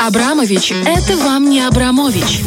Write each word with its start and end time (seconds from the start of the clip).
Абрамович– 0.00 0.72
это 0.86 1.16
вам 1.18 1.50
не 1.50 1.60
Абрамович. 1.60 2.40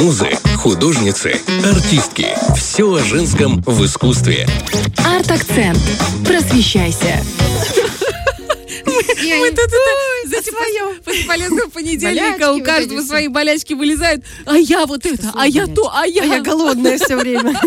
Музы, 0.00 0.28
художницы, 0.56 1.40
артистки. 1.64 2.28
Все 2.56 2.84
о 2.94 2.98
женском 3.00 3.60
в 3.66 3.84
искусстве. 3.84 4.46
Арт-акцент. 5.04 5.78
Просвещайся. 6.24 7.24
Мы 8.86 9.50
тут 9.50 9.58
это, 9.58 9.76
знаете, 10.26 10.52
после- 10.52 11.00
после 11.04 11.24
полезного 11.24 11.68
понедельника 11.70 12.52
у 12.52 12.62
каждого 12.62 13.02
свои 13.02 13.28
болячки 13.28 13.74
вылезают. 13.74 14.24
А 14.46 14.56
я 14.56 14.86
вот 14.86 15.04
это, 15.06 15.32
а 15.34 15.46
я 15.46 15.66
то, 15.66 15.90
а 15.92 16.06
я... 16.06 16.22
А 16.22 16.26
я 16.26 16.40
голодная 16.40 16.98
все 16.98 17.16
время. 17.16 17.60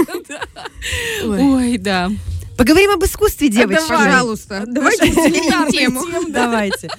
Ой, 1.25 1.77
да. 1.77 2.09
Поговорим 2.57 2.91
об 2.91 3.03
искусстве, 3.03 3.49
девочки. 3.49 3.87
давай. 3.89 4.05
Пожалуйста. 4.05 4.63
Давайте 4.67 5.11
тему. 5.11 5.71
тему, 5.71 6.01
да. 6.29 6.45
Давайте. 6.45 6.89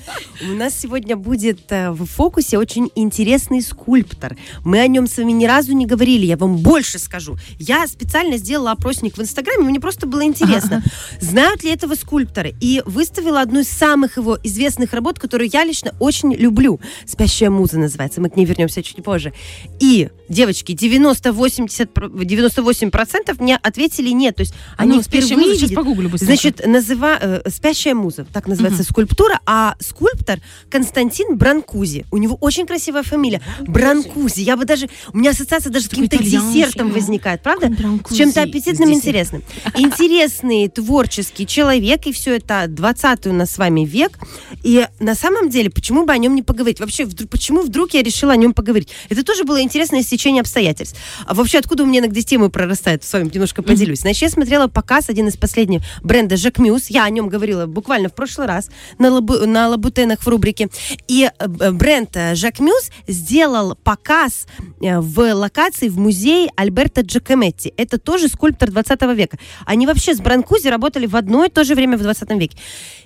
У 0.42 0.54
нас 0.54 0.78
сегодня 0.78 1.16
будет 1.16 1.60
э, 1.70 1.90
в 1.90 2.06
фокусе 2.06 2.58
очень 2.58 2.90
интересный 2.94 3.62
скульптор. 3.62 4.36
Мы 4.64 4.80
о 4.80 4.88
нем 4.88 5.06
с 5.06 5.16
вами 5.16 5.32
ни 5.32 5.46
разу 5.46 5.72
не 5.72 5.86
говорили. 5.86 6.26
Я 6.26 6.36
вам 6.36 6.56
больше 6.56 6.98
скажу. 6.98 7.36
Я 7.58 7.86
специально 7.86 8.36
сделала 8.36 8.72
опросник 8.72 9.16
в 9.16 9.22
Инстаграме. 9.22 9.64
Мне 9.64 9.80
просто 9.80 10.06
было 10.06 10.24
интересно, 10.24 10.82
знают 11.20 11.62
ли 11.62 11.70
этого 11.70 11.94
скульптора. 11.94 12.50
И 12.60 12.82
выставила 12.84 13.40
одну 13.40 13.60
из 13.60 13.68
самых 13.68 14.16
его 14.16 14.36
известных 14.42 14.92
работ, 14.92 15.18
которую 15.18 15.48
я 15.52 15.64
лично 15.64 15.94
очень 16.00 16.34
люблю. 16.34 16.80
«Спящая 17.06 17.50
муза» 17.50 17.78
называется. 17.78 18.20
Мы 18.20 18.28
к 18.28 18.36
ней 18.36 18.44
вернемся 18.44 18.82
чуть 18.82 19.02
позже. 19.04 19.32
И, 19.78 20.08
девочки, 20.28 20.72
90-80, 20.72 21.86
про- 21.86 22.08
98% 22.08 23.40
мне 23.40 23.56
ответили 23.56 24.10
нет. 24.10 24.36
То 24.36 24.40
есть 24.40 24.54
они 24.76 24.96
ну, 24.96 25.02
«Спящая 25.44 25.54
впервые 25.54 25.54
муза», 25.54 25.66
сейчас 25.66 25.76
погуглю 25.76 26.08
быстренько. 26.08 26.34
Значит, 26.34 26.66
называ... 26.66 27.18
э, 27.20 27.50
«Спящая 27.50 27.94
муза», 27.94 28.26
так 28.32 28.46
называется 28.46 28.82
скульптура, 28.82 29.40
а 29.46 29.76
скульптор 29.80 30.40
Константин 30.70 31.36
Бранкузи. 31.36 32.06
У 32.10 32.16
него 32.16 32.36
очень 32.40 32.66
красивая 32.66 33.02
фамилия. 33.02 33.40
Бранкузи. 33.60 34.40
Я 34.40 34.56
бы 34.56 34.64
даже... 34.64 34.88
У 35.12 35.18
меня 35.18 35.30
ассоциация 35.30 35.70
даже 35.70 35.86
с 35.86 35.88
каким-то 35.88 36.18
десертом 36.18 36.90
возникает, 36.90 37.42
правда? 37.42 37.68
Бранкузи. 37.68 38.14
С 38.14 38.18
чем-то 38.18 38.42
аппетитным 38.42 38.90
и 38.90 38.94
интересным. 38.94 39.42
Интересный, 39.76 40.68
творческий 40.68 41.46
человек, 41.46 42.06
и 42.06 42.12
все 42.12 42.36
это 42.36 42.66
20 42.68 43.26
у 43.26 43.32
нас 43.32 43.50
с 43.50 43.58
вами 43.58 43.84
век. 43.84 44.18
И 44.62 44.86
на 44.98 45.14
самом 45.14 45.50
деле, 45.50 45.70
почему 45.70 46.04
бы 46.04 46.12
о 46.12 46.18
нем 46.18 46.34
не 46.34 46.42
поговорить? 46.42 46.80
Вообще, 46.80 47.06
почему 47.06 47.62
вдруг 47.62 47.94
я 47.94 48.02
решила 48.02 48.32
о 48.32 48.36
нем 48.36 48.54
поговорить? 48.54 48.88
Это 49.08 49.24
тоже 49.24 49.44
было 49.44 49.60
интересное 49.60 50.02
стечение 50.02 50.40
обстоятельств. 50.40 50.98
А 51.26 51.34
вообще, 51.34 51.58
откуда 51.58 51.82
у 51.82 51.86
меня 51.86 52.00
иногда 52.00 52.20
темы 52.20 52.50
прорастают? 52.50 53.04
С 53.04 53.12
вами 53.12 53.30
немножко 53.32 53.62
поделюсь. 53.62 54.00
Значит, 54.00 54.22
я 54.22 54.28
смотрела 54.30 54.68
показ, 54.68 55.08
один 55.08 55.28
из 55.28 55.33
последних, 55.38 55.82
бренда 56.02 56.36
Жак 56.36 56.58
Мюс. 56.58 56.88
Я 56.88 57.04
о 57.04 57.10
нем 57.10 57.28
говорила 57.28 57.66
буквально 57.66 58.08
в 58.08 58.14
прошлый 58.14 58.46
раз 58.46 58.70
на, 58.98 59.08
лабу- 59.08 59.46
на 59.46 59.68
лабутенах 59.68 60.20
в 60.20 60.28
рубрике. 60.28 60.68
И 61.08 61.30
э, 61.38 61.70
бренд 61.72 62.10
э, 62.16 62.34
Жак 62.34 62.60
Мюс 62.60 62.90
сделал 63.06 63.76
показ 63.76 64.46
э, 64.80 64.98
в 65.00 65.34
локации 65.34 65.88
в 65.88 65.98
музее 65.98 66.50
Альберто 66.56 67.02
Джакометти. 67.02 67.72
Это 67.76 67.98
тоже 67.98 68.28
скульптор 68.28 68.70
20 68.70 69.02
века. 69.14 69.38
Они 69.66 69.86
вообще 69.86 70.14
с 70.14 70.18
Бранкузи 70.18 70.68
работали 70.68 71.06
в 71.06 71.16
одно 71.16 71.44
и 71.44 71.50
то 71.50 71.64
же 71.64 71.74
время 71.74 71.96
в 71.96 72.02
20 72.02 72.30
веке. 72.32 72.58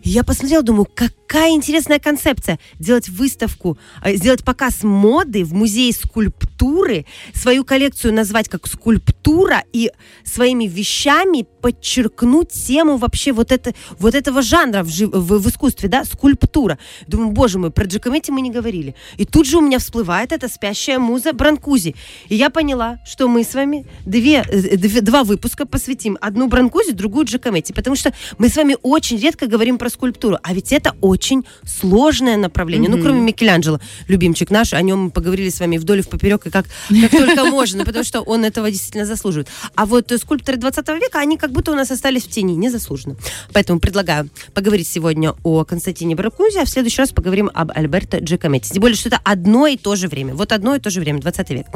Я 0.03 0.25
посмотрела, 0.25 0.63
думаю, 0.63 0.87
какая 0.95 1.51
интересная 1.51 1.99
концепция. 1.99 2.59
Делать 2.79 3.09
выставку, 3.09 3.79
сделать 4.05 4.45
показ 4.45 4.83
моды 4.83 5.45
в 5.45 5.53
музее 5.53 5.93
скульптуры, 5.93 7.07
свою 7.35 7.65
коллекцию 7.65 8.15
назвать 8.15 8.49
как 8.49 8.67
скульптура 8.67 9.65
и 9.73 9.91
своими 10.25 10.67
вещами 10.67 11.47
подчеркнуть 11.61 12.49
тему 12.51 12.97
вообще 12.97 13.33
вот, 13.33 13.53
это, 13.53 13.75
вот 13.99 14.15
этого 14.15 14.43
жанра 14.43 14.83
в, 14.83 14.89
жи- 14.89 15.07
в- 15.07 15.39
в 15.43 15.49
искусстве, 15.49 15.89
да, 15.89 16.05
скульптура. 16.05 16.79
Думаю, 17.07 17.31
боже 17.31 17.59
мой, 17.59 17.71
про 17.71 17.85
Джакометти 17.85 18.31
мы 18.31 18.41
не 18.41 18.51
говорили. 18.51 18.95
И 19.17 19.25
тут 19.25 19.47
же 19.47 19.59
у 19.59 19.61
меня 19.61 19.79
всплывает 19.79 20.33
эта 20.33 20.49
спящая 20.49 20.99
муза 20.99 21.33
Бранкузи. 21.33 21.95
И 22.29 22.35
я 22.37 22.51
поняла, 22.51 22.99
что 23.07 23.29
мы 23.29 23.45
с 23.45 23.55
вами 23.55 23.87
две, 24.07 24.45
э, 24.49 24.77
две- 24.77 25.01
два 25.01 25.25
выпуска 25.25 25.67
посвятим. 25.67 26.17
Одну 26.21 26.49
Бранкузи, 26.49 26.93
другую 26.93 27.27
Джакометти. 27.27 27.73
Потому 27.73 27.97
что 27.97 28.13
мы 28.39 28.49
с 28.49 28.57
вами 28.57 28.77
очень 28.83 29.19
редко 29.19 29.47
говорим 29.47 29.79
про 29.79 29.91
скульптуру. 29.91 30.39
А 30.43 30.55
ведь 30.55 30.73
это 30.73 30.95
очень 31.01 31.45
сложное 31.65 32.37
направление. 32.37 32.91
Ну, 32.91 33.01
кроме 33.03 33.21
Микеланджело, 33.21 33.81
любимчик 34.09 34.51
наш, 34.51 34.73
о 34.73 34.83
нем 34.83 35.05
мы 35.05 35.11
поговорили 35.11 35.49
с 35.51 35.61
вами 35.61 35.79
вдоль 35.79 35.99
и 35.99 36.03
в 36.03 36.09
поперек, 36.09 36.47
и 36.47 36.51
как, 36.51 36.67
как 37.01 37.11
только 37.11 37.45
можно, 37.51 37.85
потому 37.85 38.05
что 38.05 38.21
он 38.21 38.45
этого 38.45 38.71
действительно 38.71 39.07
заслуживает. 39.07 39.49
А 39.75 39.87
вот 39.87 40.11
э, 40.13 40.19
скульпторы 40.19 40.57
20 40.59 40.89
века, 41.01 41.19
они 41.21 41.37
как 41.37 41.53
будто 41.59 41.73
у 41.73 41.75
нас 41.75 41.91
остались 41.91 42.23
в 42.23 42.31
тени, 42.31 42.55
незаслуженно. 42.55 43.17
Поэтому 43.53 43.81
предлагаю 43.81 44.31
поговорить 44.55 44.87
сегодня 44.87 45.35
о 45.43 45.65
Константине 45.65 46.15
Баракузе, 46.15 46.61
а 46.61 46.65
в 46.65 46.69
следующий 46.69 47.01
раз 47.03 47.11
поговорим 47.11 47.51
об 47.53 47.73
Альберто 47.75 48.19
Джакометти. 48.19 48.75
Тем 48.75 48.81
более, 48.81 48.97
что 48.97 49.09
это 49.09 49.19
одно 49.25 49.67
и 49.67 49.77
то 49.77 49.97
же 49.97 50.07
время. 50.07 50.37
Вот 50.37 50.53
одно 50.53 50.77
и 50.77 50.79
то 50.79 50.89
же 50.89 51.01
время, 51.01 51.19
20 51.19 51.51
век. 51.51 51.67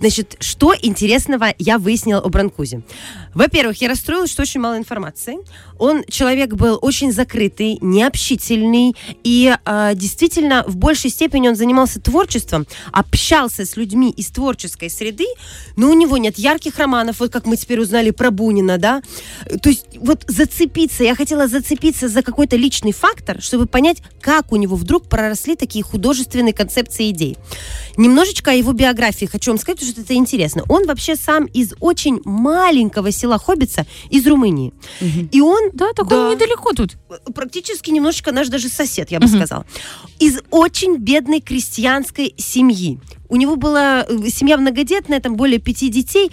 Значит, 0.00 0.36
что 0.40 0.74
интересного 0.80 1.48
я 1.58 1.76
выяснила 1.76 2.20
о 2.20 2.30
Бранкузе? 2.30 2.80
Во-первых, 3.34 3.82
я 3.82 3.90
расстроилась, 3.90 4.30
что 4.30 4.40
очень 4.40 4.58
мало 4.58 4.78
информации. 4.78 5.36
Он 5.78 6.02
человек 6.08 6.54
был 6.54 6.78
очень 6.80 7.12
закрытый, 7.12 7.76
необщительный, 7.82 8.96
и 9.22 9.54
э, 9.62 9.92
действительно 9.94 10.64
в 10.66 10.76
большей 10.76 11.10
степени 11.10 11.48
он 11.48 11.56
занимался 11.56 12.00
творчеством, 12.00 12.66
общался 12.90 13.66
с 13.66 13.76
людьми 13.76 14.10
из 14.10 14.28
творческой 14.28 14.88
среды, 14.88 15.26
но 15.76 15.90
у 15.90 15.92
него 15.92 16.16
нет 16.16 16.38
ярких 16.38 16.78
романов, 16.78 17.20
вот 17.20 17.30
как 17.30 17.44
мы 17.44 17.58
теперь 17.58 17.80
узнали 17.80 18.10
про 18.12 18.30
Бунина, 18.30 18.78
да. 18.78 19.02
То 19.62 19.68
есть 19.68 19.86
вот 19.98 20.24
зацепиться, 20.26 21.04
я 21.04 21.14
хотела 21.14 21.48
зацепиться 21.48 22.08
за 22.08 22.22
какой-то 22.22 22.56
личный 22.56 22.92
фактор, 22.92 23.40
чтобы 23.40 23.66
понять, 23.66 23.98
как 24.20 24.52
у 24.52 24.56
него 24.56 24.76
вдруг 24.76 25.08
проросли 25.08 25.56
такие 25.56 25.84
художественные 25.84 26.52
концепции 26.52 27.10
идей. 27.10 27.36
Немножечко 27.96 28.50
о 28.50 28.54
его 28.54 28.72
биографии 28.72 29.26
хочу 29.26 29.50
вам 29.50 29.58
сказать, 29.58 29.78
потому 29.78 29.92
что 29.92 30.02
это 30.02 30.14
интересно. 30.14 30.62
Он 30.68 30.86
вообще 30.86 31.16
сам 31.16 31.46
из 31.46 31.74
очень 31.80 32.20
маленького 32.24 33.10
села 33.10 33.38
Хоббица 33.38 33.86
из 34.10 34.26
Румынии. 34.26 34.72
И 35.32 35.40
он... 35.40 35.70
Да, 35.72 35.92
так 35.94 36.10
он 36.10 36.30
недалеко 36.30 36.72
тут. 36.72 36.96
Практически 37.34 37.90
немножечко 37.90 38.32
наш 38.32 38.48
даже 38.48 38.68
сосед, 38.68 39.10
я 39.10 39.20
бы 39.20 39.28
сказала. 39.28 39.64
Из 40.18 40.38
очень 40.50 40.96
бедной 40.96 41.40
крестьянской 41.40 42.34
семьи. 42.36 42.98
У 43.28 43.36
него 43.36 43.56
была 43.56 44.04
э, 44.08 44.28
семья 44.28 44.56
многодетная, 44.56 45.20
там 45.20 45.36
более 45.36 45.58
пяти 45.58 45.88
детей, 45.88 46.30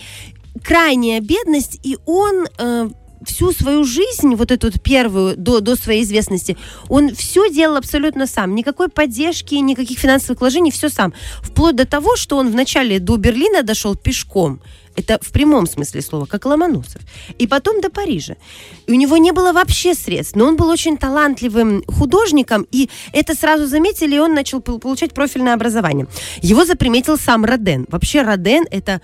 крайняя 0.63 1.19
бедность, 1.19 1.79
и 1.83 1.97
он 2.05 2.47
э, 2.57 2.89
всю 3.25 3.51
свою 3.51 3.83
жизнь, 3.83 4.35
вот 4.35 4.51
эту 4.51 4.67
вот 4.67 4.81
первую, 4.81 5.35
до, 5.37 5.59
до 5.59 5.75
своей 5.75 6.03
известности, 6.03 6.57
он 6.89 7.13
все 7.15 7.49
делал 7.49 7.77
абсолютно 7.77 8.27
сам. 8.27 8.55
Никакой 8.55 8.89
поддержки, 8.89 9.55
никаких 9.55 9.99
финансовых 9.99 10.41
вложений, 10.41 10.71
все 10.71 10.89
сам. 10.89 11.13
Вплоть 11.41 11.75
до 11.75 11.85
того, 11.85 12.15
что 12.15 12.37
он 12.37 12.51
вначале 12.51 12.99
до 12.99 13.17
Берлина 13.17 13.63
дошел 13.63 13.95
пешком. 13.95 14.61
Это 14.95 15.17
в 15.21 15.31
прямом 15.31 15.65
смысле 15.65 16.01
слова, 16.01 16.25
как 16.25 16.45
Ломоносов. 16.45 17.01
И 17.39 17.47
потом 17.47 17.81
до 17.81 17.89
Парижа. 17.89 18.35
И 18.85 18.91
у 18.91 18.95
него 18.95 19.17
не 19.17 19.31
было 19.31 19.51
вообще 19.51 19.95
средств, 19.95 20.35
но 20.35 20.45
он 20.45 20.55
был 20.55 20.69
очень 20.69 20.97
талантливым 20.97 21.83
художником, 21.87 22.67
и 22.71 22.89
это 23.11 23.33
сразу 23.33 23.65
заметили, 23.65 24.15
и 24.15 24.19
он 24.19 24.35
начал 24.35 24.61
пол- 24.61 24.79
получать 24.79 25.13
профильное 25.13 25.55
образование. 25.55 26.05
Его 26.43 26.63
заприметил 26.65 27.17
сам 27.17 27.43
Роден. 27.43 27.87
Вообще 27.89 28.21
Роден— 28.21 28.65
это 28.71 29.01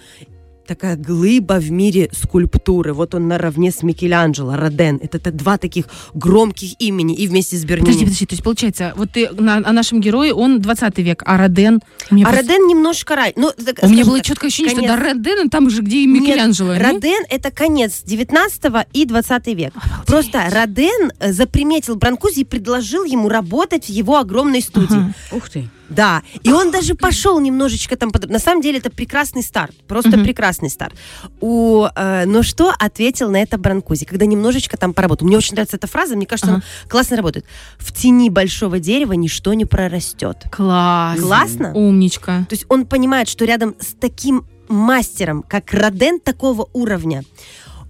такая 0.69 0.96
глыба 0.96 1.56
в 1.59 1.72
мире 1.72 2.09
скульптуры. 2.13 2.94
Вот 2.94 3.16
он 3.16 3.28
наравне 3.28 3.72
с 3.72 3.81
Микеланджело, 3.84 4.56
Роден. 4.56 5.00
Это, 5.02 5.18
т- 5.19 5.31
два 5.31 5.57
таких 5.57 5.85
громких 6.13 6.74
имени, 6.80 7.16
и 7.16 7.28
вместе 7.28 7.57
с 7.57 7.66
Бернини. 7.66 7.85
Подожди, 7.88 8.06
подожди, 8.06 8.25
то 8.28 8.34
есть 8.34 8.44
получается, 8.44 8.94
вот 8.96 9.12
ты 9.12 9.29
на, 9.31 9.56
о 9.58 9.72
нашем 9.74 10.00
герое, 10.00 10.34
он 10.34 10.62
20 10.62 10.97
век, 11.00 11.24
а 11.25 11.38
Роден... 11.38 11.79
А 12.12 12.16
просто- 12.16 12.35
Роден 12.38 12.68
немножко 12.68 13.16
раньше. 13.16 13.34
Ну, 13.38 13.52
так, 13.52 13.79
у 13.81 13.88
меня 13.90 14.06
было 14.06 14.22
четкое 14.22 14.50
ощущение, 14.50 14.75
конец- 14.75 14.91
что 14.91 15.00
до 15.00 15.03
Родена 15.06 15.50
там 15.50 15.69
же, 15.69 15.81
где 15.81 15.97
и 16.03 16.06
Нет, 16.06 16.22
Микеланджело. 16.22 16.74
не? 16.75 16.79
Роден 16.81 17.24
это 17.29 17.50
конец 17.52 18.03
19 18.06 18.88
и 18.94 19.06
20 19.06 19.47
век. 19.47 19.74
Просто 20.06 20.44
Роден 20.52 21.12
э, 21.19 21.34
заприметил 21.34 21.96
Бранкузи 21.96 22.41
и 22.41 22.44
предложил 22.44 23.03
ему 23.06 23.28
работать 23.29 23.85
в 23.85 23.90
его 23.90 24.18
огромной 24.18 24.62
студии. 24.62 24.88
Ага. 24.96 25.13
Ух 25.31 25.50
ты. 25.50 25.68
Да, 25.90 26.22
и 26.44 26.52
он 26.52 26.69
даже 26.69 26.93
пошел 26.93 27.40
немножечко 27.40 27.96
там. 27.96 28.11
На 28.28 28.38
самом 28.38 28.61
деле 28.61 28.78
это 28.78 28.91
прекрасный 28.91 29.41
старт, 29.41 29.73
просто 29.88 30.11
прекрасный 30.20 30.59
старт. 30.67 30.96
У, 31.40 31.85
э, 31.85 32.26
но 32.26 32.44
что 32.44 32.73
ответил 32.78 33.32
на 33.32 33.41
это 33.41 33.58
Бранкузи, 33.58 34.06
когда 34.06 34.26
немножечко 34.26 34.76
там 34.76 34.94
поработал? 34.94 35.26
Мне 35.28 35.38
очень 35.38 35.53
нравится 35.53 35.78
эта 35.78 35.88
фраза, 35.88 36.17
мне 36.17 36.26
кажется, 36.26 36.52
она 36.52 36.64
классно 36.90 37.16
работает. 37.16 37.46
В 37.78 37.94
тени 37.94 38.29
большого 38.29 38.79
дерева 38.79 39.14
ничто 39.14 39.53
не 39.53 39.66
прорастет. 39.66 40.46
Класс. 40.52 41.20
Классно? 41.20 41.73
Умничка. 41.73 42.46
То 42.50 42.56
есть 42.56 42.66
он 42.67 42.85
понимает, 42.85 43.29
что 43.29 43.46
рядом 43.46 43.76
с 43.79 43.94
таким 43.94 44.46
мастером, 44.67 45.44
как 45.44 45.73
Роден 45.73 46.20
такого 46.20 46.67
уровня, 46.73 47.23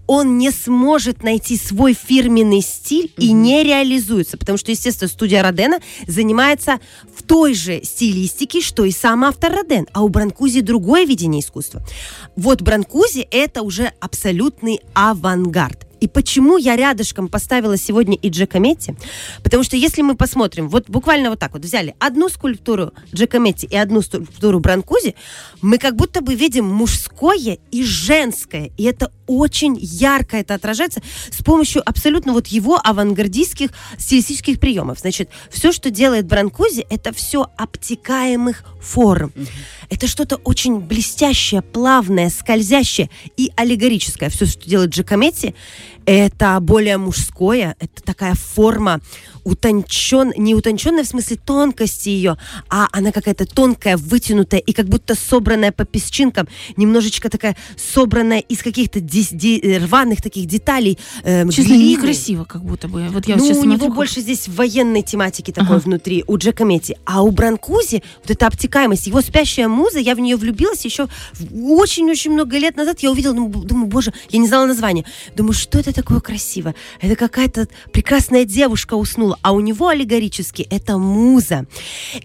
он 0.09 0.39
не 0.39 0.49
сможет 0.49 1.21
найти 1.21 1.55
свой 1.55 1.93
фирменный 1.93 2.61
стиль 2.61 3.13
и 3.17 3.31
не 3.31 3.63
реализуется, 3.63 4.39
потому 4.39 4.57
что, 4.57 4.71
естественно, 4.71 5.07
студия 5.07 5.43
Родена 5.43 5.77
занимается 6.07 6.79
в 7.15 7.21
той 7.21 7.53
же 7.53 7.83
стилистике, 7.83 8.59
что 8.59 8.85
и 8.85 8.91
сам 8.91 9.23
автор 9.23 9.53
Роден, 9.53 9.85
а 9.93 10.01
у 10.01 10.09
Бранкузи 10.09 10.61
другое 10.61 11.05
видение 11.05 11.41
искусства. 11.41 11.83
Вот 12.35 12.63
Бранкузи 12.63 13.27
это 13.29 13.61
уже 13.61 13.93
абсолютный 13.99 14.79
авангард. 14.95 15.88
И 15.99 16.07
почему 16.07 16.57
я 16.57 16.75
рядышком 16.75 17.27
поставила 17.27 17.77
сегодня 17.77 18.15
и 18.15 18.29
Джекометти? 18.29 18.95
Потому 19.43 19.63
что 19.63 19.75
если 19.75 20.01
мы 20.01 20.15
посмотрим, 20.15 20.69
вот 20.69 20.89
буквально 20.89 21.29
вот 21.29 21.39
так 21.39 21.53
вот 21.53 21.63
взяли 21.63 21.95
одну 21.99 22.29
скульптуру 22.29 22.93
Джекометти 23.13 23.65
и 23.65 23.75
одну 23.75 24.01
скульптуру 24.01 24.59
Бранкузи, 24.59 25.15
мы 25.61 25.77
как 25.77 25.95
будто 25.95 26.21
бы 26.21 26.35
видим 26.35 26.65
мужское 26.65 27.57
и 27.71 27.83
женское. 27.83 28.71
И 28.77 28.83
это 28.83 29.11
очень 29.27 29.77
ярко 29.79 30.37
это 30.37 30.55
отражается 30.55 31.01
с 31.29 31.43
помощью 31.43 31.87
абсолютно 31.87 32.33
вот 32.33 32.47
его 32.47 32.79
авангардистских 32.83 33.71
стилистических 33.97 34.59
приемов. 34.59 34.99
Значит, 34.99 35.29
все, 35.51 35.71
что 35.71 35.91
делает 35.91 36.25
Бранкузи, 36.25 36.85
это 36.89 37.13
все 37.13 37.47
обтекаемых 37.57 38.63
форм. 38.81 39.31
Это 39.89 40.07
что-то 40.07 40.37
очень 40.37 40.79
блестящее, 40.79 41.61
плавное, 41.61 42.29
скользящее 42.29 43.09
и 43.37 43.51
аллегорическое. 43.55 44.29
Все, 44.29 44.45
что 44.45 44.69
делает 44.69 44.91
Джакометти, 44.91 45.55
это 46.05 46.59
более 46.59 46.97
мужское, 46.97 47.75
это 47.79 48.03
такая 48.03 48.35
форма 48.35 48.99
утончен, 49.49 50.33
не 50.37 50.55
утонченная 50.55 51.03
в 51.03 51.07
смысле 51.07 51.37
тонкости 51.37 52.09
ее, 52.09 52.37
а 52.69 52.87
она 52.91 53.11
какая-то 53.11 53.45
тонкая, 53.45 53.97
вытянутая 53.97 54.59
и 54.59 54.73
как 54.73 54.85
будто 54.87 55.15
собранная 55.15 55.71
по 55.71 55.85
песчинкам, 55.85 56.47
немножечко 56.77 57.29
такая 57.29 57.55
собранная 57.77 58.39
из 58.39 58.61
каких-то 58.61 58.99
ди- 58.99 59.27
ди- 59.31 59.77
рваных 59.77 60.21
таких 60.21 60.45
деталей. 60.45 60.97
Э, 61.23 61.47
Честно, 61.49 61.63
глины. 61.73 61.91
некрасиво 61.91 62.43
как 62.45 62.63
будто 62.63 62.87
бы. 62.87 63.07
Вот 63.09 63.27
я 63.27 63.35
ну, 63.37 63.43
у 63.45 63.53
смотрю, 63.53 63.71
него 63.71 63.85
как- 63.87 63.95
больше 63.95 64.21
здесь 64.21 64.47
военной 64.47 65.01
тематики 65.01 65.51
такой 65.51 65.77
Ага. 65.77 65.85
внутри, 65.85 66.23
у 66.27 66.37
Джека 66.37 66.63
Метти. 66.65 66.95
А 67.05 67.21
у 67.23 67.31
Бранкузи 67.31 68.03
вот 68.21 68.29
эта 68.31 68.47
обтекаемость, 68.47 69.07
его 69.07 69.21
спящая 69.21 69.67
муза, 69.67 69.99
я 69.99 70.15
в 70.15 70.19
нее 70.19 70.35
влюбилась 70.35 70.85
еще 70.85 71.07
очень-очень 71.53 72.31
много 72.31 72.57
лет 72.57 72.75
назад. 72.77 72.99
Я 72.99 73.11
увидела, 73.11 73.33
думаю, 73.33 73.65
думаю, 73.65 73.87
боже, 73.87 74.13
я 74.29 74.39
не 74.39 74.47
знала 74.47 74.65
название. 74.65 75.05
Думаю, 75.35 75.53
что 75.53 75.79
это 75.79 75.93
такое 75.93 76.19
красиво? 76.19 76.75
Это 77.01 77.15
какая-то 77.15 77.67
прекрасная 77.91 78.45
девушка 78.45 78.93
уснула. 78.95 79.38
А 79.41 79.51
у 79.51 79.59
него 79.59 79.87
аллегорически 79.87 80.67
это 80.69 80.97
муза. 80.97 81.65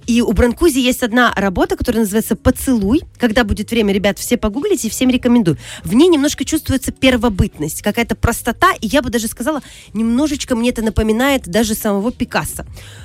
И 0.06 0.20
у 0.20 0.32
Бранкузи 0.32 0.78
есть 0.78 1.02
одна 1.02 1.32
работа, 1.36 1.76
которая 1.76 2.02
называется 2.02 2.36
«Поцелуй». 2.36 3.02
Когда 3.18 3.44
будет 3.44 3.70
время, 3.70 3.92
ребят, 3.92 4.18
все 4.18 4.36
погуглите, 4.36 4.88
и 4.88 4.90
всем 4.90 5.10
рекомендую. 5.10 5.56
В 5.84 5.94
ней 5.94 6.08
немножко 6.08 6.44
чувствуется 6.44 6.92
первобытность, 6.92 7.82
какая-то 7.82 8.16
простота, 8.16 8.72
и 8.80 8.86
я 8.86 9.02
бы 9.02 9.10
даже 9.10 9.28
сказала, 9.28 9.62
немножечко 9.92 10.56
мне 10.56 10.70
это 10.70 10.82
напоминает 10.82 11.46
даже 11.46 11.74
самого 11.74 12.12
Пикассо. 12.12 12.64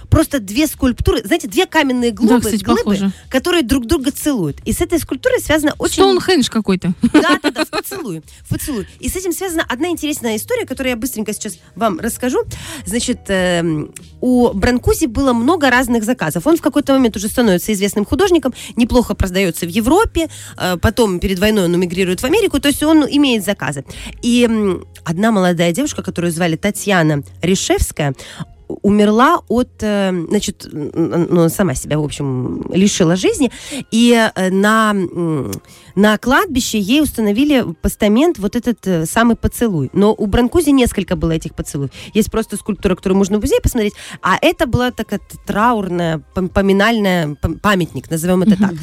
Просто 0.10 0.40
две 0.40 0.66
скульптуры, 0.66 1.24
знаете, 1.24 1.48
две 1.48 1.68
каменные 1.68 2.12
глыбы, 2.12 2.42
кстати, 2.42 2.64
глыбы, 2.64 2.84
похоже. 2.84 3.12
которые 3.30 3.64
друг 3.64 3.86
друга 3.86 4.12
целуют. 4.12 4.58
И 4.66 4.74
с 4.74 4.82
этой 4.82 5.00
скульптурой 5.00 5.40
связано 5.40 5.76
очень... 5.78 6.04
Стоунхендж 6.04 6.50
какой-то. 6.50 6.94
Да, 7.14 7.40
да, 7.44 7.52
да, 7.52 7.66
в 7.66 7.70
поцелуй. 7.70 8.24
В 8.44 8.50
поцелуй. 8.50 8.88
И 9.00 9.10
с 9.10 9.16
этим 9.16 9.32
связана 9.32 9.64
одна 9.70 9.90
интересная 9.90 10.36
история, 10.36 10.66
которую 10.66 10.92
я 10.92 10.98
быстренько 10.98 11.34
сейчас 11.34 11.58
вам 11.76 12.00
расскажу. 12.00 12.40
Значит, 12.86 13.20
эм, 13.28 13.94
у 14.22 14.50
Бранкузи 14.54 15.06
было 15.06 15.34
много 15.34 15.70
разных 15.70 16.04
заказов. 16.04 16.48
Он 16.48 16.58
в 16.58 16.62
какой-то 16.62 16.94
момент 16.94 17.16
уже 17.16 17.28
становится 17.28 17.74
известным 17.74 18.06
художником, 18.06 18.54
неплохо 18.76 19.16
продается 19.16 19.66
в 19.66 19.70
Европе, 19.70 20.30
э, 20.58 20.78
потом 20.82 21.20
перед 21.20 21.40
войной 21.40 21.66
он 21.66 21.76
эмигрирует 21.76 22.22
в 22.22 22.26
Америку, 22.26 22.60
то 22.60 22.68
есть 22.68 22.84
он 22.84 23.06
имеет 23.10 23.46
заказы. 23.46 23.86
И 24.22 24.48
одна 25.04 25.32
молодая 25.32 25.72
девушка, 25.72 26.04
которую 26.04 26.32
звали 26.32 26.56
Татьяна 26.56 27.24
Решевская, 27.42 28.14
умерла 28.70 29.42
от, 29.48 29.70
э, 29.82 30.12
значит, 30.30 30.68
ну, 30.72 31.50
сама 31.50 31.74
себя, 31.74 32.00
в 32.00 32.04
общем, 32.04 32.64
лишила 32.72 33.16
жизни, 33.16 33.52
и 33.92 34.14
э, 34.14 34.50
на, 34.52 34.96
на 35.96 36.18
кладбище 36.18 36.80
ей 36.80 37.02
установили 37.02 37.66
постамент 37.82 38.38
вот 38.38 38.56
этот 38.56 38.86
э, 38.86 39.06
самый 39.06 39.36
поцелуй. 39.36 39.90
Но 39.94 40.14
у 40.14 40.28
Бранкузи 40.28 40.70
несколько 40.70 41.16
было 41.16 41.32
этих 41.32 41.56
поцелуев. 41.56 41.90
Есть 42.14 42.32
просто 42.32 42.58
скульптура, 42.58 42.96
которую 42.96 43.18
можно 43.18 43.40
в 43.40 43.42
музее 43.42 43.60
посмотреть, 43.62 43.94
а 44.22 44.38
это 44.40 44.68
была 44.68 44.92
такая 44.92 45.20
траурная, 45.46 46.22
пом- 46.36 46.50
поминальная 46.50 47.38
пам- 47.42 47.60
памятник, 47.60 48.10
назовем 48.10 48.44
это 48.44 48.56
так. 48.56 48.74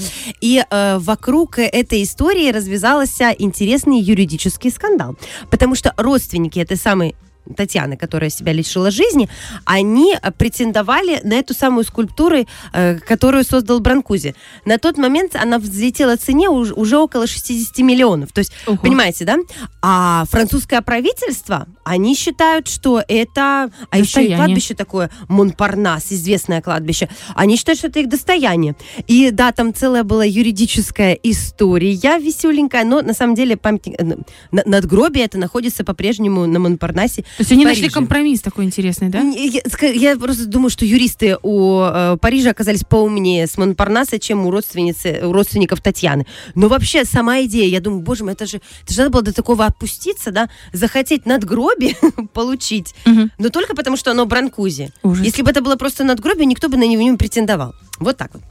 И 0.41 0.65
э, 0.69 0.99
вокруг 0.99 1.59
этой 1.59 2.03
истории 2.03 2.51
развязался 2.51 3.31
интересный 3.39 4.01
юридический 4.01 4.71
скандал, 4.71 5.17
потому 5.51 5.77
что 5.77 5.95
родственники 5.97 6.59
этой 6.59 6.77
самой 6.77 7.15
Татьяны, 7.57 7.97
которая 7.97 8.31
себя 8.31 8.53
лишила 8.53 8.91
жизни, 8.91 9.29
они 9.65 10.15
претендовали 10.39 11.21
на 11.25 11.35
эту 11.35 11.55
самую 11.55 11.85
скульптуру, 11.85 12.47
э, 12.73 12.99
которую 12.99 13.45
создал 13.45 13.81
Бранкузи. 13.81 14.35
На 14.65 14.79
тот 14.79 14.97
момент 14.99 15.37
она 15.37 15.59
взлетела 15.59 16.17
в 16.17 16.21
цене 16.21 16.49
уж- 16.49 16.73
уже 16.73 16.97
около 16.99 17.27
60 17.27 17.79
миллионов. 17.83 18.33
То 18.33 18.41
есть, 18.41 18.53
Ого. 18.67 18.77
понимаете, 18.79 19.25
да? 19.25 19.37
А 19.83 20.25
французское 20.31 20.81
правительство, 20.83 21.67
они 21.85 22.15
считают, 22.15 22.69
что 22.69 23.03
это... 23.07 23.71
А 23.91 23.99
еще 23.99 24.01
и 24.01 24.03
Достояние. 24.03 24.37
кладбище 24.37 24.75
такое, 24.75 25.11
Монпарнас, 25.29 26.13
известное 26.13 26.61
кладбище. 26.63 27.09
Они 27.35 27.57
считают, 27.57 27.79
что 27.79 27.89
это 27.89 28.01
их 28.01 28.09
достояние. 28.09 28.75
И 29.07 29.31
да, 29.31 29.53
там 29.53 29.73
целая 29.75 30.03
была 30.03 30.25
юридическая 30.25 31.13
история 31.23 32.19
веселенькая, 32.19 32.85
но 32.85 33.03
на 33.03 33.13
самом 33.15 33.35
деле 33.35 33.57
памятник, 33.57 33.95
э, 33.99 34.05
на- 34.05 34.63
надгробие 34.65 35.25
это 35.25 35.39
находится 35.39 35.85
по-прежнему 35.85 36.47
на 36.47 36.59
Монпарнасе. 36.59 37.25
То 37.37 37.43
есть 37.43 37.53
они 37.53 37.65
в 37.65 37.69
нашли 37.69 37.83
Париже. 37.83 37.95
компромисс 37.95 38.41
такой 38.41 38.65
интересный, 38.65 39.09
да? 39.09 39.21
Я, 39.21 39.63
я 39.93 40.17
просто 40.17 40.47
думаю, 40.47 40.71
что 40.71 40.85
юристы 40.85 41.37
у 41.43 41.81
э, 41.83 42.17
Парижа 42.21 42.51
оказались 42.51 42.83
поумнее 42.85 43.47
с 43.47 43.59
Монпарнаса, 43.59 44.19
чем 44.19 44.47
у, 44.47 44.51
родственницы, 44.51 45.21
у 45.23 45.33
родственников 45.33 45.81
Татьяны. 45.81 46.27
Но 46.55 46.69
вообще 46.69 47.05
сама 47.05 47.43
идея, 47.43 47.69
я 47.69 47.81
думаю, 47.81 48.03
боже 48.03 48.25
мой, 48.25 48.33
это 48.33 48.47
же, 48.47 48.61
это 48.85 48.93
же 48.93 48.99
надо 49.01 49.11
было 49.11 49.23
до 49.23 49.33
такого 49.33 49.67
опуститься, 49.67 50.31
да, 50.31 50.49
захотеть 50.73 51.27
надгробие 51.27 51.95
получить, 52.33 52.95
Мгм. 53.05 53.31
но 53.39 53.49
только 53.51 53.75
потому, 53.77 53.97
что 53.97 54.11
оно 54.13 54.27
бранкузи. 54.27 54.91
Ужас. 55.03 55.25
Если 55.25 55.43
бы 55.43 55.51
это 55.51 55.61
было 55.61 55.77
просто 55.77 56.05
надгробие, 56.05 56.47
никто 56.47 56.69
бы 56.69 56.77
на 56.77 56.87
него 56.87 57.03
не 57.03 57.17
претендовал. 57.17 57.75
Вот 57.99 58.17
так 58.17 58.31
вот. 58.35 58.43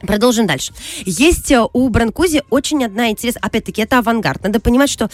Продолжим 0.00 0.46
дальше. 0.46 0.72
Есть 1.04 1.50
э, 1.50 1.62
у 1.72 1.88
Бранкузи 1.88 2.42
очень 2.50 2.84
одна 2.84 3.10
интересная... 3.10 3.42
Опять-таки, 3.42 3.82
это 3.82 3.98
авангард. 3.98 4.42
Надо 4.42 4.58
понимать, 4.60 4.88
что 4.88 5.10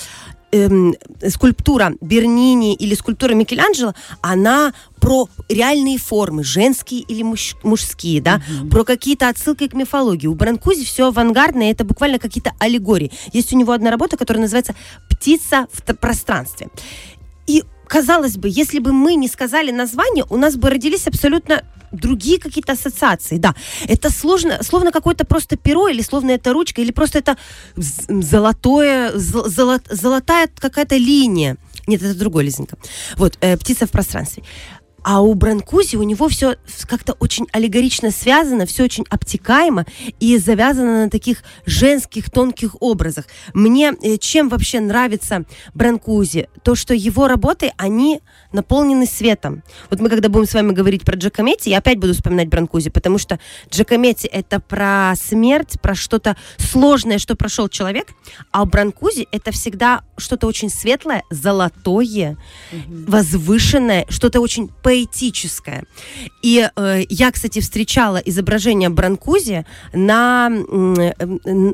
эм, 0.52 0.94
скульптура 1.28 1.94
Бернини 2.00 2.74
или 2.74 2.94
скульптура 2.94 3.34
Микеланджело, 3.34 3.94
она 4.20 4.72
про 5.00 5.28
реальные 5.48 5.98
формы, 5.98 6.44
женские 6.44 7.00
или 7.00 7.22
муж- 7.22 7.56
мужские, 7.62 8.20
да, 8.20 8.40
про 8.70 8.84
какие-то 8.84 9.28
отсылки 9.28 9.66
к 9.68 9.74
мифологии. 9.74 10.28
У 10.28 10.34
Бранкузи 10.34 10.84
все 10.84 11.08
авангардное, 11.08 11.72
это 11.72 11.84
буквально 11.84 12.18
какие-то 12.18 12.52
аллегории. 12.58 13.10
Есть 13.32 13.52
у 13.52 13.56
него 13.56 13.72
одна 13.72 13.90
работа, 13.90 14.16
которая 14.16 14.42
называется 14.42 14.74
«Птица 15.10 15.66
в 15.72 15.82
пространстве». 15.94 16.68
И 17.46 17.62
казалось 17.86 18.36
бы, 18.36 18.48
если 18.50 18.78
бы 18.78 18.92
мы 18.92 19.14
не 19.14 19.28
сказали 19.28 19.70
название, 19.70 20.24
у 20.30 20.36
нас 20.36 20.56
бы 20.56 20.70
родились 20.70 21.06
абсолютно 21.06 21.62
другие 21.96 22.38
какие-то 22.38 22.72
ассоциации. 22.72 23.38
Да, 23.38 23.54
это 23.88 24.10
сложно, 24.10 24.62
словно 24.62 24.92
какое-то 24.92 25.24
просто 25.24 25.56
перо, 25.56 25.88
или 25.88 26.02
словно 26.02 26.32
это 26.32 26.52
ручка, 26.52 26.80
или 26.80 26.92
просто 26.92 27.18
это 27.18 27.36
золотое, 27.76 29.12
зо- 29.12 29.48
золот- 29.48 29.94
золотая 29.94 30.48
какая-то 30.54 30.96
линия. 30.96 31.56
Нет, 31.86 32.02
это 32.02 32.18
другой 32.18 32.44
Лизонька. 32.44 32.76
Вот, 33.16 33.38
э, 33.40 33.56
птица 33.56 33.86
в 33.86 33.90
пространстве. 33.90 34.42
А 35.08 35.20
у 35.20 35.34
Бранкузи 35.34 35.94
у 35.94 36.02
него 36.02 36.28
все 36.28 36.56
как-то 36.88 37.12
очень 37.20 37.46
аллегорично 37.52 38.10
связано, 38.10 38.66
все 38.66 38.82
очень 38.82 39.04
обтекаемо 39.08 39.86
и 40.18 40.36
завязано 40.36 41.04
на 41.04 41.10
таких 41.10 41.44
женских 41.64 42.28
тонких 42.28 42.74
образах. 42.80 43.26
Мне 43.54 43.94
э, 44.02 44.16
чем 44.16 44.48
вообще 44.48 44.80
нравится 44.80 45.44
Бранкузи? 45.74 46.48
То, 46.64 46.74
что 46.74 46.92
его 46.92 47.28
работы, 47.28 47.70
они 47.76 48.20
наполнены 48.52 49.06
светом. 49.06 49.62
Вот 49.90 50.00
мы 50.00 50.08
когда 50.08 50.28
будем 50.28 50.46
с 50.46 50.54
вами 50.54 50.72
говорить 50.72 51.04
про 51.04 51.14
Джакометти, 51.14 51.68
я 51.68 51.78
опять 51.78 51.98
буду 51.98 52.12
вспоминать 52.12 52.48
Бранкузи, 52.48 52.90
потому 52.90 53.18
что 53.18 53.38
Джакометти 53.70 54.26
это 54.26 54.58
про 54.58 55.12
смерть, 55.14 55.80
про 55.80 55.94
что-то 55.94 56.36
сложное, 56.58 57.18
что 57.18 57.36
прошел 57.36 57.68
человек, 57.68 58.08
а 58.50 58.64
у 58.64 58.66
Бранкузи 58.66 59.28
это 59.30 59.52
всегда 59.52 60.02
что-то 60.16 60.48
очень 60.48 60.68
светлое, 60.68 61.22
золотое, 61.30 62.36
возвышенное, 62.88 64.04
что-то 64.08 64.40
очень 64.40 64.68
поэтическое. 64.96 65.84
И 66.42 66.68
э, 66.74 67.02
я, 67.08 67.30
кстати, 67.30 67.60
встречала 67.60 68.16
изображение 68.16 68.88
Бранкузи 68.88 69.66
на, 69.92 70.50
э, 70.50 71.12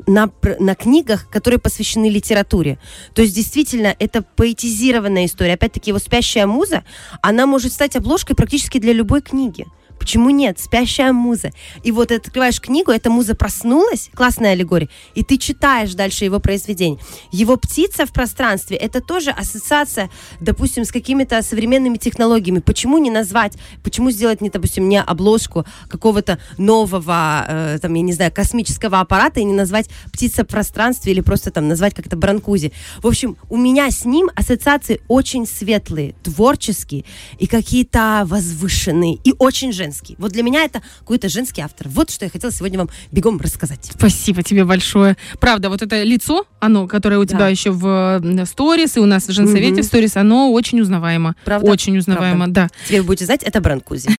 на, 0.07 0.29
на 0.59 0.75
книгах, 0.75 1.29
которые 1.29 1.59
посвящены 1.59 2.09
литературе. 2.09 2.79
То 3.13 3.21
есть, 3.21 3.33
действительно, 3.33 3.95
это 3.97 4.21
поэтизированная 4.21 5.25
история. 5.25 5.53
Опять-таки, 5.53 5.91
его 5.91 5.99
«Спящая 5.99 6.47
муза», 6.47 6.83
она 7.21 7.45
может 7.45 7.71
стать 7.71 7.95
обложкой 7.95 8.35
практически 8.35 8.77
для 8.77 8.93
любой 8.93 9.21
книги. 9.21 9.65
Почему 10.03 10.31
нет? 10.31 10.59
Спящая 10.59 11.13
муза. 11.13 11.53
И 11.81 11.93
вот 11.93 12.11
открываешь 12.11 12.59
книгу, 12.59 12.91
эта 12.91 13.09
муза 13.09 13.35
проснулась, 13.35 14.09
классная 14.13 14.51
аллегория, 14.51 14.89
и 15.15 15.23
ты 15.23 15.37
читаешь 15.37 15.93
дальше 15.93 16.25
его 16.25 16.41
произведение. 16.41 16.99
Его 17.31 17.55
птица 17.55 18.05
в 18.05 18.11
пространстве, 18.11 18.75
это 18.75 18.99
тоже 18.99 19.29
ассоциация, 19.29 20.09
допустим, 20.41 20.83
с 20.83 20.91
какими-то 20.91 21.41
современными 21.41 21.95
технологиями. 21.95 22.59
Почему 22.59 22.97
не 22.97 23.11
назвать, 23.11 23.53
почему 23.81 24.11
сделать, 24.11 24.41
не, 24.41 24.49
допустим, 24.49 24.89
не 24.89 25.01
обложку 25.01 25.63
какого-то 25.87 26.37
нового, 26.57 27.45
э, 27.47 27.79
там, 27.81 27.93
я 27.93 28.01
не 28.01 28.11
знаю, 28.11 28.33
космического 28.33 28.99
аппарата 28.99 29.39
и 29.39 29.45
не 29.45 29.53
назвать 29.53 29.87
птица 30.11 30.43
в 30.43 30.47
пространстве 30.47 31.13
или 31.13 31.21
просто 31.21 31.49
там 31.49 31.69
назвать 31.69 31.93
как-то 31.93 32.17
Бранкузи. 32.17 32.73
В 33.01 33.07
общем, 33.07 33.37
у 33.49 33.55
меня 33.55 33.89
с 33.89 34.03
ним 34.03 34.29
ассоциации 34.35 34.99
очень 35.07 35.47
светлые, 35.47 36.13
творческие 36.23 37.05
и 37.39 37.47
какие-то 37.47 38.23
возвышенные, 38.25 39.17
и 39.23 39.33
очень 39.39 39.71
женские. 39.71 39.92
Вот 40.17 40.31
для 40.31 40.43
меня 40.43 40.63
это 40.63 40.81
какой-то 40.99 41.29
женский 41.29 41.61
автор. 41.61 41.87
Вот 41.89 42.09
что 42.11 42.25
я 42.25 42.31
хотела 42.31 42.51
сегодня 42.51 42.77
вам 42.79 42.89
бегом 43.11 43.39
рассказать. 43.39 43.91
Спасибо 43.93 44.43
тебе 44.43 44.65
большое. 44.65 45.17
Правда, 45.39 45.69
вот 45.69 45.81
это 45.81 46.03
лицо, 46.03 46.45
оно, 46.59 46.87
которое 46.87 47.17
у 47.19 47.25
тебя 47.25 47.39
Да. 47.39 47.47
еще 47.49 47.71
в 47.71 48.45
сторис, 48.45 48.97
и 48.97 48.99
у 48.99 49.05
нас 49.05 49.27
в 49.27 49.31
женсовете 49.31 49.73
Мгм. 49.73 49.81
в 49.81 49.85
сторис, 49.85 50.15
оно 50.17 50.51
очень 50.51 50.79
узнаваемо. 50.81 51.35
Правда? 51.45 51.69
Очень 51.71 51.97
узнаваемо, 51.97 52.47
да. 52.47 52.69
Теперь 52.85 53.01
вы 53.01 53.07
будете 53.07 53.25
знать, 53.25 53.43
это 53.43 53.61
Бранкузи. 53.61 54.09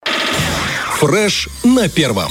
Фреш 0.98 1.48
на 1.64 1.88
первом. 1.88 2.30